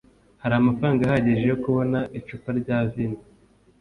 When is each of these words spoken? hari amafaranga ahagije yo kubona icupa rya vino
hari 0.41 0.53
amafaranga 0.57 1.01
ahagije 1.03 1.43
yo 1.51 1.57
kubona 1.63 1.99
icupa 2.19 2.49
rya 2.59 2.77
vino 2.91 3.19